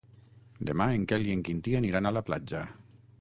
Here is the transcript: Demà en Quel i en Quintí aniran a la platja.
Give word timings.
Demà 0.69 0.87
en 0.93 1.03
Quel 1.11 1.27
i 1.29 1.35
en 1.35 1.43
Quintí 1.49 1.75
aniran 1.81 2.09
a 2.09 2.13
la 2.19 2.25
platja. 2.31 2.63